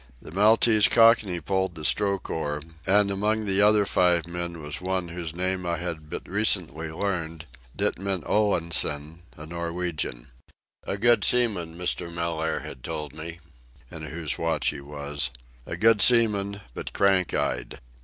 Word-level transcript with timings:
The 0.19 0.31
Maltese 0.31 0.87
Cockney 0.87 1.39
pulled 1.39 1.75
the 1.75 1.85
stroke 1.85 2.27
oar, 2.31 2.59
and 2.87 3.11
among 3.11 3.45
the 3.45 3.61
other 3.61 3.85
five 3.85 4.25
men 4.25 4.59
was 4.59 4.81
one 4.81 5.09
whose 5.09 5.35
name 5.35 5.63
I 5.63 5.77
had 5.77 6.09
but 6.09 6.27
recently 6.27 6.91
learned—Ditman 6.91 8.23
Olansen, 8.25 9.19
a 9.37 9.45
Norwegian. 9.45 10.25
A 10.85 10.97
good 10.97 11.23
seaman, 11.23 11.77
Mr. 11.77 12.11
Mellaire 12.11 12.61
had 12.61 12.83
told 12.83 13.13
me, 13.13 13.41
in 13.91 14.01
whose 14.01 14.39
watch 14.39 14.69
he 14.69 14.81
was; 14.81 15.29
a 15.67 15.77
good 15.77 16.01
seaman, 16.01 16.61
but 16.73 16.93
"crank 16.93 17.35
eyed." 17.35 17.79